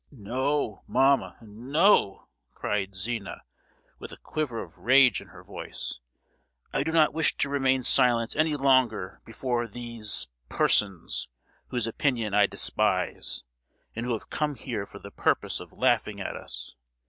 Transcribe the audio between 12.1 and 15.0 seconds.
I despise, and who have come here for